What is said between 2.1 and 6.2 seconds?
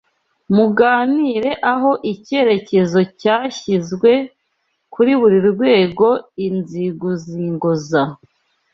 icyerekezo cyashyizwe kuri buri rwego